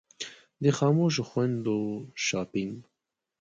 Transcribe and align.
د 0.63 0.65
خاموشو 0.77 1.21
خویندو 1.29 1.77
شاپنګ. 2.25 2.73